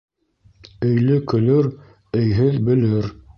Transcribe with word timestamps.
Өйлө 0.87 1.17
көлөр, 1.33 1.69
өйһөҙ 2.23 2.59
бөлөр. 2.71 3.13